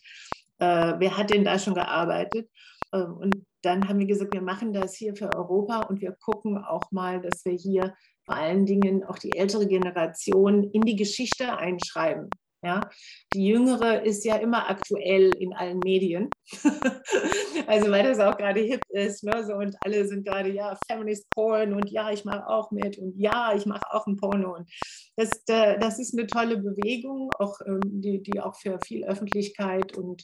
[0.62, 2.48] Äh, wer hat denn da schon gearbeitet?
[2.91, 6.58] Äh, und dann haben wir gesagt, wir machen das hier für Europa und wir gucken
[6.58, 11.58] auch mal, dass wir hier vor allen Dingen auch die ältere Generation in die Geschichte
[11.58, 12.30] einschreiben.
[12.63, 12.88] Ja,
[13.34, 16.30] die Jüngere ist ja immer aktuell in allen Medien.
[17.65, 19.43] also weil das auch gerade hip ist, ne?
[19.43, 23.17] so, und alle sind gerade ja Feminist Porn und ja, ich mache auch mit und
[23.17, 24.69] ja, ich mache auch ein Porno und
[25.15, 30.23] das, das ist eine tolle Bewegung, auch ähm, die, die auch für viel Öffentlichkeit und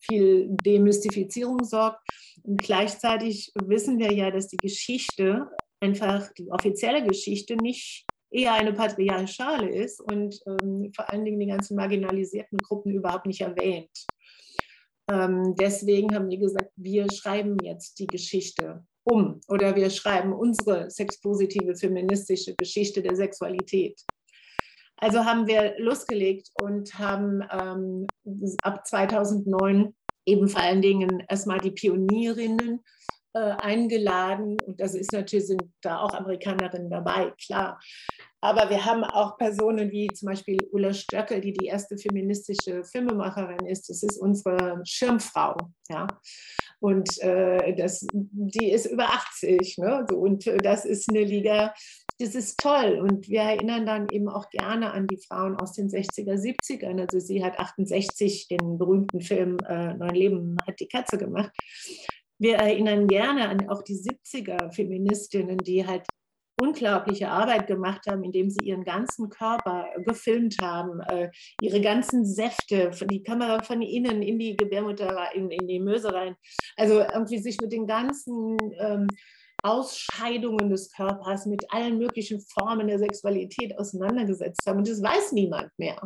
[0.00, 2.00] viel Demystifizierung sorgt.
[2.42, 5.48] Und gleichzeitig wissen wir ja, dass die Geschichte
[5.80, 11.46] einfach die offizielle Geschichte nicht eher eine patriarchale ist und ähm, vor allen Dingen die
[11.46, 14.06] ganzen marginalisierten Gruppen überhaupt nicht erwähnt.
[15.10, 20.90] Ähm, deswegen haben wir gesagt, wir schreiben jetzt die Geschichte um oder wir schreiben unsere
[20.90, 23.98] sexpositive feministische Geschichte der Sexualität.
[25.00, 28.06] Also haben wir losgelegt und haben ähm,
[28.62, 29.94] ab 2009
[30.26, 32.82] eben vor allen Dingen erstmal die Pionierinnen
[33.32, 37.80] äh, eingeladen und das ist natürlich, sind da auch Amerikanerinnen dabei, klar.
[38.40, 43.66] Aber wir haben auch Personen wie zum Beispiel Ulla Stöckel, die die erste feministische Filmemacherin
[43.66, 43.88] ist.
[43.88, 45.56] Das ist unsere Schirmfrau,
[45.88, 46.06] ja.
[46.80, 50.06] Und äh, das, die ist über 80, ne?
[50.12, 51.74] Und äh, das ist eine Liga,
[52.18, 52.98] das ist toll.
[53.00, 57.00] Und wir erinnern dann eben auch gerne an die Frauen aus den 60er, 70ern.
[57.00, 61.52] Also sie hat 68 den berühmten Film äh, Neun Leben hat die Katze gemacht
[62.38, 66.04] wir erinnern gerne an auch die 70er Feministinnen, die halt
[66.60, 72.90] unglaubliche Arbeit gemacht haben, indem sie ihren ganzen Körper gefilmt haben, äh, ihre ganzen Säfte,
[73.08, 76.34] die Kamera von innen in die Gebärmutter, in, in die Möse rein.
[76.76, 79.06] Also irgendwie sich mit den ganzen ähm,
[79.62, 84.78] Ausscheidungen des Körpers, mit allen möglichen Formen der Sexualität auseinandergesetzt haben.
[84.78, 86.00] Und das weiß niemand mehr.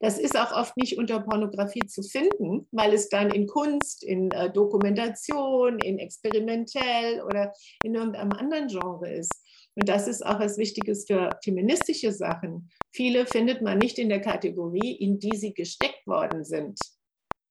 [0.00, 4.30] Das ist auch oft nicht unter Pornografie zu finden, weil es dann in Kunst, in
[4.30, 9.32] äh, Dokumentation, in experimentell oder in irgendeinem anderen Genre ist.
[9.74, 12.70] Und das ist auch was Wichtiges für feministische Sachen.
[12.92, 16.78] Viele findet man nicht in der Kategorie, in die sie gesteckt worden sind.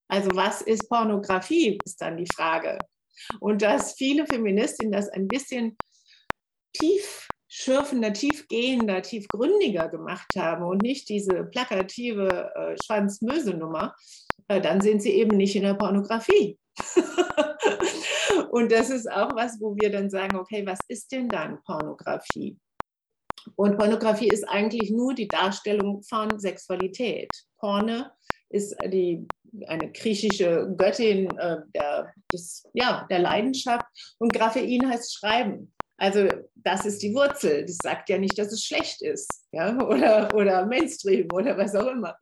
[0.08, 2.80] Also was ist Pornografie, ist dann die Frage.
[3.40, 5.78] Und dass viele Feministinnen das ein bisschen
[6.74, 13.96] tief schürfender, tiefgehender, tiefgründiger gemacht haben und nicht diese plakative äh, Schwanzmöse-Nummer,
[14.48, 16.60] äh, dann sind sie eben nicht in der Pornografie.
[18.52, 22.58] und das ist auch was, wo wir dann sagen, okay, was ist denn dann Pornografie?
[23.56, 27.30] Und Pornografie ist eigentlich nur die Darstellung von Sexualität.
[27.58, 28.12] Porne
[28.50, 29.28] ist die,
[29.68, 33.86] eine griechische Göttin äh, der, des, ja, der Leidenschaft
[34.20, 35.74] und Graphein heißt Schreiben.
[35.98, 37.66] Also das ist die Wurzel.
[37.66, 39.78] Das sagt ja nicht, dass es schlecht ist ja?
[39.86, 42.18] oder, oder Mainstream oder was auch immer.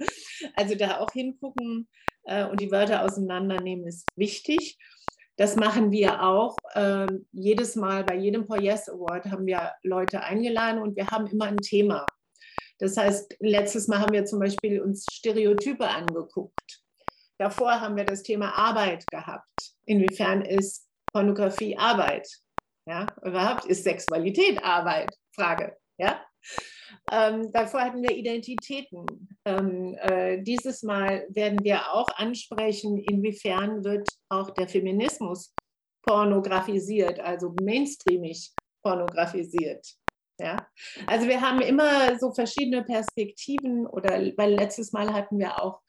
[0.56, 1.88] Also da auch hingucken
[2.24, 4.78] äh, und die Wörter auseinandernehmen ist wichtig.
[5.38, 6.58] Das machen wir auch.
[6.74, 11.46] Ähm, jedes Mal bei jedem Poyes Award haben wir Leute eingeladen und wir haben immer
[11.46, 12.08] ein Thema.
[12.80, 16.84] Das heißt, letztes Mal haben wir zum Beispiel uns Stereotype angeguckt.
[17.40, 19.76] Davor haben wir das Thema Arbeit gehabt.
[19.86, 22.28] Inwiefern ist Pornografie Arbeit?
[22.88, 25.14] Ja, überhaupt ist Sexualität Arbeit?
[25.36, 25.78] Frage.
[25.98, 26.24] Ja.
[27.12, 29.06] Ähm, davor hatten wir Identitäten.
[29.46, 35.54] Ähm, äh, dieses Mal werden wir auch ansprechen, inwiefern wird auch der Feminismus
[36.04, 38.52] pornografisiert, also mainstreamig
[38.84, 39.86] pornografisiert.
[40.40, 40.68] Ja?
[41.06, 45.82] Also wir haben immer so verschiedene Perspektiven oder weil letztes Mal hatten wir auch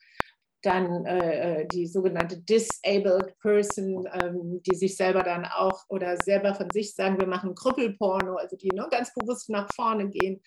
[0.61, 6.53] dann äh, äh, die sogenannte disabled person, ähm, die sich selber dann auch oder selber
[6.53, 10.41] von sich sagen, wir machen Krüppelporno, also die nur ganz bewusst nach vorne gehen,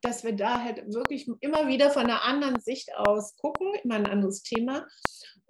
[0.00, 4.06] dass wir da halt wirklich immer wieder von einer anderen Sicht aus gucken, immer ein
[4.06, 4.86] anderes Thema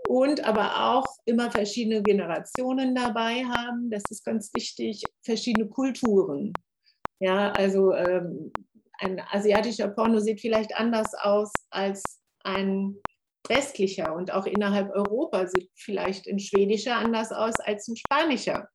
[0.09, 6.53] und aber auch immer verschiedene Generationen dabei haben, das ist ganz wichtig, verschiedene Kulturen.
[7.25, 8.53] Ja, also ähm,
[8.99, 12.97] ein asiatischer Porno sieht vielleicht anders aus als ein
[13.49, 18.69] westlicher und auch innerhalb Europa sieht vielleicht ein schwedischer anders aus als ein spanischer.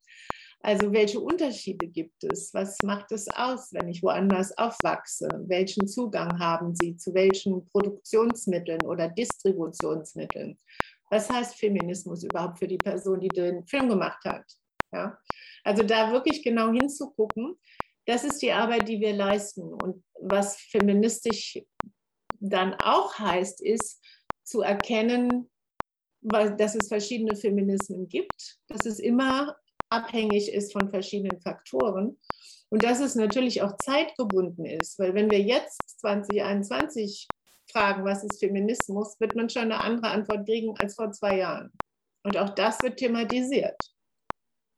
[0.62, 2.52] Also welche Unterschiede gibt es?
[2.52, 5.28] Was macht es aus, wenn ich woanders aufwachse?
[5.46, 10.58] Welchen Zugang haben Sie zu welchen Produktionsmitteln oder Distributionsmitteln?
[11.12, 14.46] Was heißt Feminismus überhaupt für die Person, die den Film gemacht hat?
[14.92, 15.20] Ja?
[15.64, 17.56] Also da wirklich genau hinzugucken,
[18.06, 19.74] das ist die Arbeit, die wir leisten.
[19.74, 21.60] Und was feministisch
[22.40, 24.04] dann auch heißt, ist,
[24.44, 25.50] zu erkennen,
[26.22, 29.56] dass es verschiedene Feminismen gibt, dass es immer
[29.90, 32.18] abhängig ist von verschiedenen Faktoren
[32.70, 37.28] und dass es natürlich auch zeitgebunden ist, weil wenn wir jetzt 2021
[37.72, 41.72] fragen, was ist Feminismus, wird man schon eine andere Antwort kriegen als vor zwei Jahren.
[42.24, 43.78] Und auch das wird thematisiert.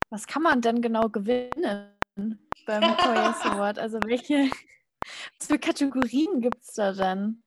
[0.10, 3.80] Was kann man denn genau gewinnen beim Koyas Award?
[3.80, 4.50] Also welche
[5.40, 7.44] was für Kategorien gibt es da denn?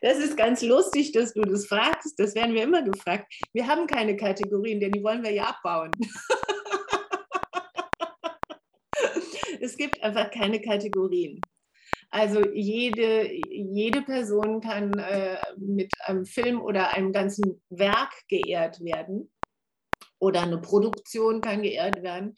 [0.00, 2.18] Das ist ganz lustig, dass du das fragst.
[2.18, 3.32] Das werden wir immer gefragt.
[3.52, 5.92] Wir haben keine Kategorien, denn die wollen wir ja abbauen.
[9.60, 11.40] es gibt einfach keine Kategorien.
[12.10, 19.30] Also jede, jede Person kann äh, mit einem Film oder einem ganzen Werk geehrt werden
[20.22, 22.36] oder eine Produktion kann geehrt werden.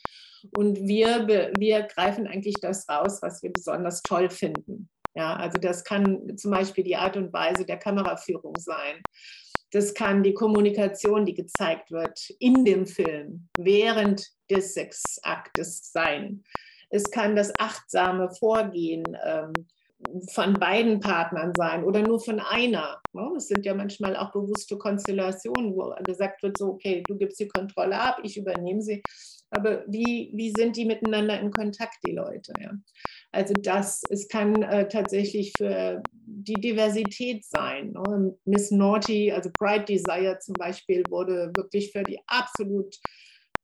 [0.56, 4.88] Und wir, wir greifen eigentlich das raus, was wir besonders toll finden.
[5.14, 9.02] Ja, also das kann zum Beispiel die Art und Weise der Kameraführung sein.
[9.70, 16.42] Das kann die Kommunikation, die gezeigt wird in dem Film während des Sexaktes sein.
[16.88, 19.52] Es kann das achtsame Vorgehen ähm,
[20.32, 23.00] von beiden Partnern sein oder nur von einer.
[23.12, 23.32] Ne?
[23.36, 27.48] Es sind ja manchmal auch bewusste Konstellationen, wo gesagt wird, so, okay, du gibst die
[27.48, 29.02] Kontrolle ab, ich übernehme sie.
[29.50, 32.52] Aber wie, wie sind die miteinander in Kontakt, die Leute?
[32.60, 32.72] Ja?
[33.30, 37.92] Also das, es kann äh, tatsächlich für die Diversität sein.
[37.92, 38.36] Ne?
[38.44, 42.96] Miss Naughty, also Bright Desire zum Beispiel, wurde wirklich für die absolut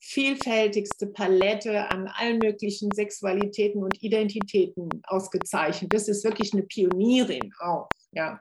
[0.00, 5.92] vielfältigste Palette an allen möglichen Sexualitäten und Identitäten ausgezeichnet.
[5.92, 7.88] Das ist wirklich eine Pionierin auch.
[8.12, 8.38] Ja.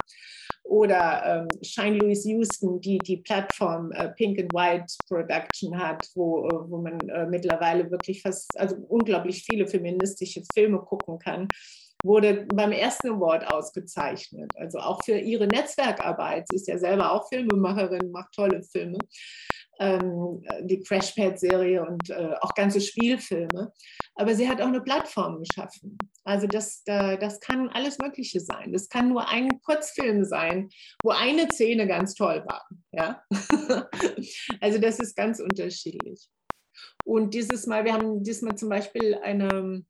[0.64, 6.48] Oder ähm, Shine Louis Houston, die die Plattform äh, Pink and White Production hat, wo,
[6.48, 11.48] äh, wo man äh, mittlerweile wirklich fast, also unglaublich viele feministische Filme gucken kann
[12.04, 14.52] wurde beim ersten Award ausgezeichnet.
[14.56, 16.48] Also auch für ihre Netzwerkarbeit.
[16.48, 19.00] Sie ist ja selber auch Filmemacherin, macht tolle Filme
[19.80, 23.72] ähm, die Crashpad-Serie und äh, auch ganze Spielfilme.
[24.16, 25.98] Aber sie hat auch eine Plattform geschaffen.
[26.24, 28.74] Also das, da, das kann alles Mögliche sein.
[28.74, 30.70] Das kann nur ein Kurzfilm sein,
[31.04, 32.68] wo eine Szene ganz toll war.
[32.92, 33.24] Ja?
[34.62, 36.28] also das ist ganz unterschiedlich.
[37.06, 39.84] Und dieses Mal, wir haben diesmal zum Beispiel eine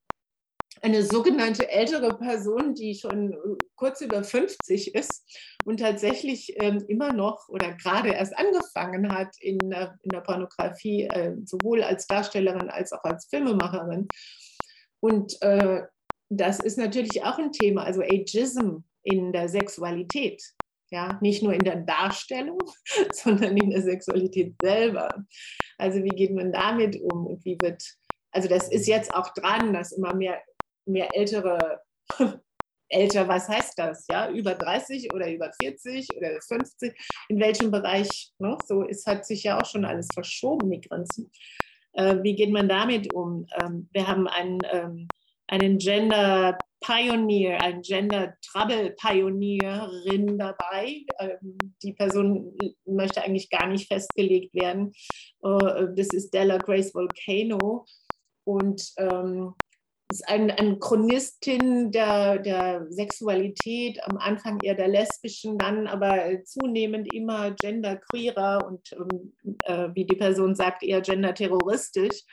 [0.82, 3.36] eine sogenannte ältere Person, die schon
[3.76, 5.24] kurz über 50 ist
[5.66, 11.04] und tatsächlich ähm, immer noch oder gerade erst angefangen hat in, äh, in der Pornografie,
[11.04, 14.08] äh, sowohl als Darstellerin als auch als Filmemacherin.
[15.02, 15.84] Und äh,
[16.30, 20.42] das ist natürlich auch ein Thema, also Ageism in der Sexualität.
[20.92, 22.60] Ja, nicht nur in der Darstellung,
[23.12, 25.24] sondern in der Sexualität selber.
[25.78, 27.84] Also wie geht man damit um und wie wird
[28.32, 30.40] also das ist jetzt auch dran, dass immer mehr
[30.86, 31.82] mehr ältere,
[32.90, 34.06] älter, was heißt das?
[34.10, 36.94] Ja, über 30 oder über 40 oder 50,
[37.30, 38.32] in welchem Bereich?
[38.40, 38.58] Ne?
[38.66, 41.32] So ist, hat sich ja auch schon alles verschoben, die Grenzen.
[41.94, 43.46] Äh, wie geht man damit um?
[43.62, 45.08] Ähm, wir haben einen, ähm,
[45.48, 51.04] einen Gender Pioneer, ein Gender Trouble Pioneerin dabei.
[51.20, 54.94] Ähm, die Person möchte eigentlich gar nicht festgelegt werden.
[55.44, 57.86] Äh, das ist Della Grace Volcano.
[58.46, 59.54] Und ähm,
[60.12, 67.14] ist eine, eine Chronistin der, der Sexualität, am Anfang eher der lesbischen, dann aber zunehmend
[67.14, 69.34] immer genderqueerer und ähm,
[69.66, 72.24] äh, wie die Person sagt, eher genderterroristisch.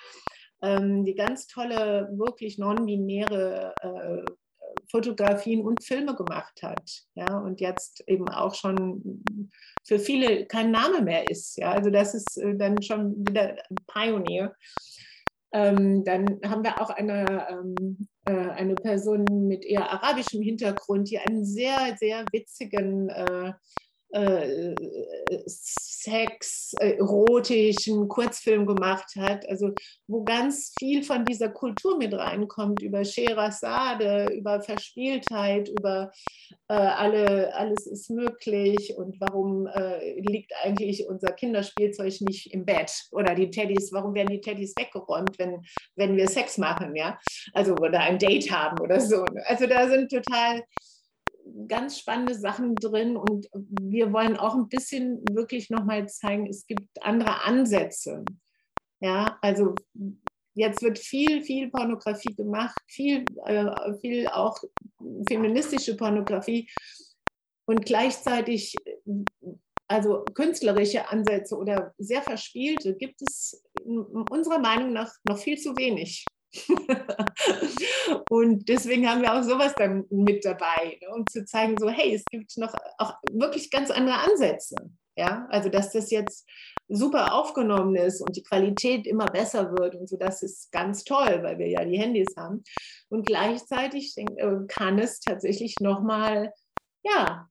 [0.63, 4.33] Ähm, die ganz tolle, wirklich non-binäre äh,
[4.91, 7.03] Fotografien und Filme gemacht hat.
[7.15, 9.23] Ja, und jetzt eben auch schon
[9.85, 11.59] für viele kein Name mehr ist.
[11.59, 14.55] Ja, also das ist äh, dann schon wieder ein Pionier.
[15.53, 21.19] Ähm, dann haben wir auch eine, ähm, äh, eine Person mit eher arabischem Hintergrund, die
[21.19, 23.53] einen sehr, sehr witzigen äh,
[25.47, 29.73] Sex, äh, erotischen Kurzfilm gemacht hat, also
[30.07, 36.13] wo ganz viel von dieser Kultur mit reinkommt, über Scheherazade, über Verspieltheit, über
[36.69, 42.93] äh, alle, alles ist möglich und warum äh, liegt eigentlich unser Kinderspielzeug nicht im Bett
[43.11, 45.65] oder die Teddys, warum werden die Teddys weggeräumt, wenn,
[45.97, 47.19] wenn wir Sex machen, ja,
[47.53, 49.25] also oder ein Date haben oder so.
[49.47, 50.63] Also da sind total
[51.69, 56.89] ganz spannende Sachen drin und wir wollen auch ein bisschen wirklich nochmal zeigen, es gibt
[57.03, 58.25] andere Ansätze.
[59.01, 59.75] Ja, also
[60.55, 64.59] jetzt wird viel, viel Pornografie gemacht, viel, äh, viel auch
[65.29, 66.69] feministische Pornografie
[67.67, 68.75] und gleichzeitig
[69.89, 76.25] also künstlerische Ansätze oder sehr verspielte gibt es unserer Meinung nach noch viel zu wenig.
[78.31, 82.15] und deswegen haben wir auch sowas dann mit dabei, ne, um zu zeigen, so, hey,
[82.15, 84.77] es gibt noch auch wirklich ganz andere Ansätze.
[85.19, 86.47] Ja, also dass das jetzt
[86.89, 91.43] super aufgenommen ist und die Qualität immer besser wird und so, das ist ganz toll,
[91.43, 92.63] weil wir ja die Handys haben.
[93.09, 94.27] Und gleichzeitig äh,
[94.69, 96.53] kann es tatsächlich nochmal,
[97.05, 97.49] ja,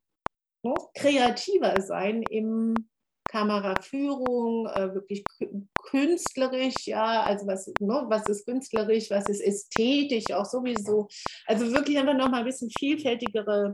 [0.64, 2.76] noch kreativer sein im
[3.36, 5.26] Kameraführung, äh, wirklich
[5.90, 11.10] künstlerisch, ja, also was, ne, was ist künstlerisch, was ist ästhetisch auch sowieso.
[11.46, 13.74] Also wirklich einfach nochmal ein bisschen vielfältigere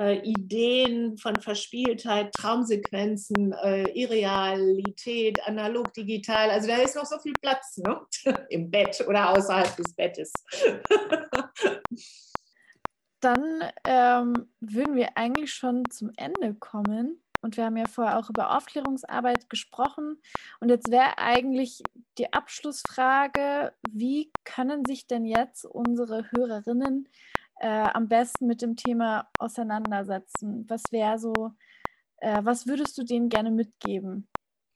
[0.00, 6.50] äh, Ideen von Verspieltheit, Traumsequenzen, äh, Irrealität, analog, digital.
[6.50, 8.00] Also da ist noch so viel Platz ne?
[8.50, 10.32] im Bett oder außerhalb des Bettes.
[13.20, 17.23] Dann ähm, würden wir eigentlich schon zum Ende kommen.
[17.44, 20.18] Und wir haben ja vorher auch über Aufklärungsarbeit gesprochen.
[20.60, 21.82] Und jetzt wäre eigentlich
[22.16, 27.06] die Abschlussfrage, wie können sich denn jetzt unsere Hörerinnen
[27.60, 30.64] äh, am besten mit dem Thema auseinandersetzen?
[30.68, 31.50] Was wäre so,
[32.16, 34.26] äh, was würdest du denen gerne mitgeben?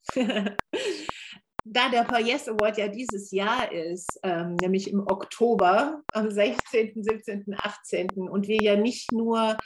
[0.14, 7.02] da der Paul Yes Award ja dieses Jahr ist, ähm, nämlich im Oktober, am 16.,
[7.02, 8.10] 17., 18.
[8.28, 9.56] und wir ja nicht nur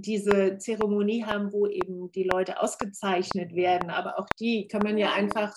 [0.00, 5.12] diese Zeremonie haben, wo eben die Leute ausgezeichnet werden, aber auch die kann man ja
[5.12, 5.54] einfach,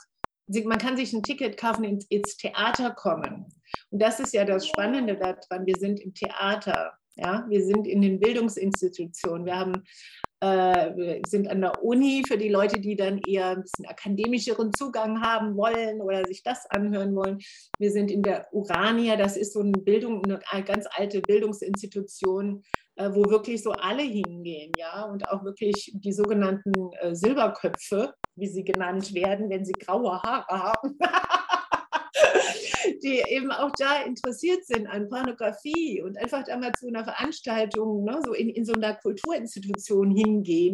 [0.48, 3.46] man kann sich ein Ticket kaufen, ins, ins Theater kommen.
[3.90, 6.94] Und das ist ja das Spannende daran, wir sind im Theater.
[7.16, 9.46] Ja, wir sind in den Bildungsinstitutionen.
[9.46, 9.84] Wir haben
[10.44, 15.22] äh, sind an der Uni für die Leute, die dann eher ein bisschen akademischeren Zugang
[15.22, 17.40] haben wollen oder sich das anhören wollen.
[17.80, 22.62] Wir sind in der Urania, das ist so eine Bildung, eine ganz alte Bildungsinstitution,
[22.96, 26.72] wo wirklich so alle hingehen, ja, und auch wirklich die sogenannten
[27.02, 30.98] äh, Silberköpfe, wie sie genannt werden, wenn sie graue Haare haben.
[33.04, 38.04] die eben auch da interessiert sind an Pornografie und einfach da mal zu einer Veranstaltung,
[38.04, 40.74] ne, so in, in so einer Kulturinstitution hingehen.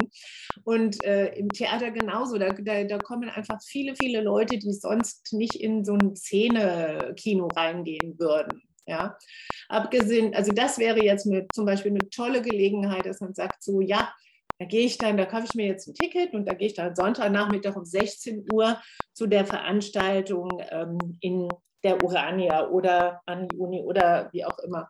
[0.63, 5.33] Und äh, im Theater genauso, da, da, da kommen einfach viele, viele Leute, die sonst
[5.33, 8.61] nicht in so ein Szene-Kino reingehen würden.
[8.85, 9.17] Ja,
[9.67, 13.81] abgesehen, also das wäre jetzt mit, zum Beispiel eine tolle Gelegenheit, dass man sagt, so
[13.81, 14.11] ja,
[14.57, 16.73] da gehe ich dann, da kaufe ich mir jetzt ein Ticket und da gehe ich
[16.73, 18.81] dann Sonntagnachmittag um 16 Uhr
[19.13, 21.47] zu der Veranstaltung ähm, in
[21.83, 24.89] der Urania oder an die Uni oder wie auch immer.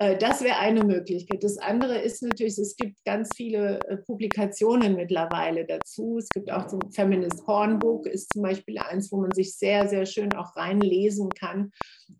[0.00, 1.44] Äh, das wäre eine Möglichkeit.
[1.44, 6.16] Das andere ist natürlich, es gibt ganz viele äh, Publikationen mittlerweile dazu.
[6.18, 10.06] Es gibt auch zum Feminist Hornbook, ist zum Beispiel eins, wo man sich sehr, sehr
[10.06, 11.70] schön auch reinlesen kann,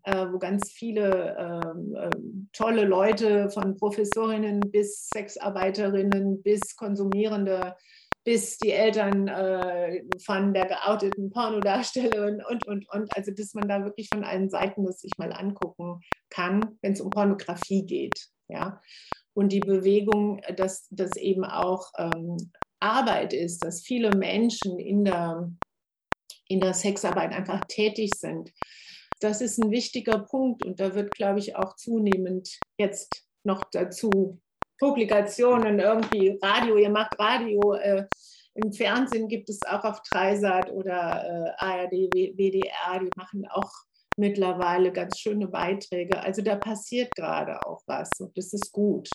[0.03, 7.75] äh, wo ganz viele ähm, ähm, tolle Leute von Professorinnen bis Sexarbeiterinnen bis konsumierende
[8.23, 13.15] bis die Eltern äh, von der geouteten Pornodarstellerin und, und, und.
[13.15, 17.01] Also, dass man da wirklich von allen Seiten das sich mal angucken kann, wenn es
[17.01, 18.27] um Pornografie geht.
[18.47, 18.81] Ja?
[19.33, 22.37] Und die Bewegung, dass das eben auch ähm,
[22.79, 25.51] Arbeit ist, dass viele Menschen in der,
[26.47, 28.51] in der Sexarbeit einfach tätig sind.
[29.19, 34.41] Das ist ein wichtiger Punkt und da wird, glaube ich, auch zunehmend jetzt noch dazu
[34.81, 37.75] Publikationen, irgendwie Radio, ihr macht Radio.
[37.75, 38.07] Äh,
[38.55, 43.71] Im Fernsehen gibt es auch auf Dreisat oder äh, ARD, WDR, die machen auch
[44.17, 46.19] mittlerweile ganz schöne Beiträge.
[46.23, 49.07] Also da passiert gerade auch was und das ist gut.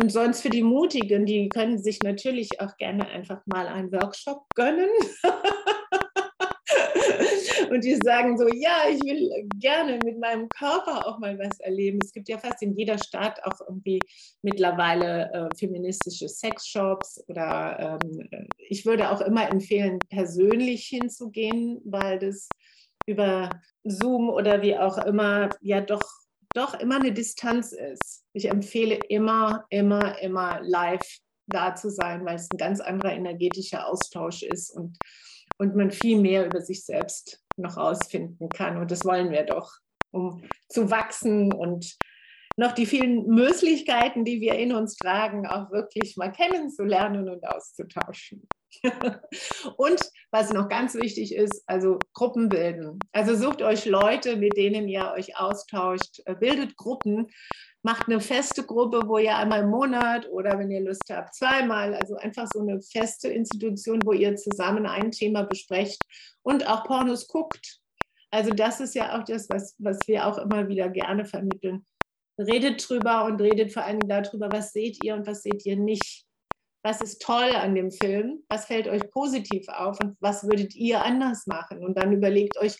[0.00, 4.44] Und sonst für die Mutigen, die können sich natürlich auch gerne einfach mal einen Workshop
[4.54, 4.88] gönnen.
[7.70, 11.98] und die sagen so, ja, ich will gerne mit meinem Körper auch mal was erleben.
[12.02, 14.00] Es gibt ja fast in jeder Stadt auch irgendwie
[14.42, 22.48] mittlerweile äh, feministische Sexshops oder ähm, ich würde auch immer empfehlen, persönlich hinzugehen, weil das
[23.06, 23.50] über
[23.84, 26.02] Zoom oder wie auch immer ja doch
[26.54, 28.24] doch immer eine Distanz ist.
[28.32, 33.86] Ich empfehle immer, immer, immer live da zu sein, weil es ein ganz anderer energetischer
[33.86, 34.98] Austausch ist und,
[35.58, 38.76] und man viel mehr über sich selbst noch rausfinden kann.
[38.76, 39.72] Und das wollen wir doch,
[40.10, 41.96] um zu wachsen und
[42.56, 48.46] noch die vielen Möglichkeiten, die wir in uns tragen, auch wirklich mal kennenzulernen und auszutauschen.
[49.76, 50.00] und
[50.30, 52.98] was noch ganz wichtig ist, also Gruppen bilden.
[53.12, 57.28] Also sucht euch Leute, mit denen ihr euch austauscht, äh, bildet Gruppen,
[57.82, 61.94] macht eine feste Gruppe, wo ihr einmal im Monat oder wenn ihr Lust habt, zweimal,
[61.94, 66.02] also einfach so eine feste Institution, wo ihr zusammen ein Thema besprecht
[66.42, 67.80] und auch Pornos guckt.
[68.30, 71.86] Also das ist ja auch das, was, was wir auch immer wieder gerne vermitteln.
[72.38, 76.19] Redet drüber und redet vor allem darüber, was seht ihr und was seht ihr nicht.
[76.82, 78.42] Was ist toll an dem Film?
[78.48, 81.84] Was fällt euch positiv auf und was würdet ihr anders machen?
[81.84, 82.76] Und dann überlegt euch,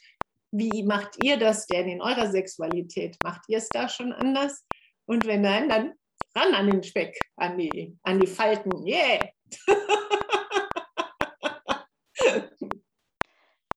[0.53, 3.17] wie macht ihr das denn in eurer Sexualität?
[3.23, 4.67] Macht ihr es da schon anders?
[5.07, 5.95] Und wenn nein, dann
[6.35, 8.87] ran an den Speck, an die, an die Falten.
[8.87, 9.29] Yeah!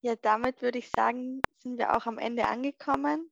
[0.02, 3.30] ja, damit würde ich sagen, sind wir auch am Ende angekommen.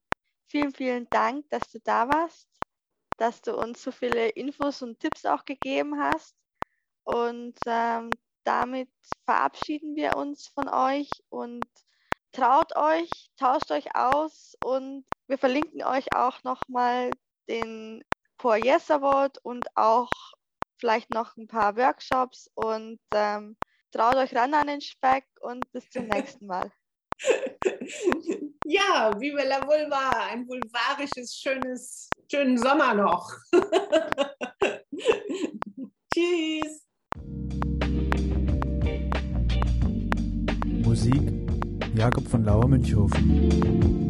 [0.47, 2.49] Vielen, vielen Dank, dass du da warst,
[3.17, 6.35] dass du uns so viele Infos und Tipps auch gegeben hast.
[7.03, 8.09] Und ähm,
[8.43, 8.89] damit
[9.25, 11.65] verabschieden wir uns von euch und
[12.31, 17.11] traut euch, tauscht euch aus und wir verlinken euch auch nochmal
[17.47, 18.03] den
[18.37, 20.09] Poor Yes Award und auch
[20.79, 23.55] vielleicht noch ein paar Workshops und ähm,
[23.91, 26.71] traut euch ran an den Speck und bis zum nächsten Mal.
[28.65, 33.31] Ja, Viva la Vulva, ein vulvarisches, schönes, schönen Sommer noch.
[36.13, 36.90] Tschüss.
[40.91, 41.21] Musik
[41.95, 44.00] Jakob von Lauer Münchhofen.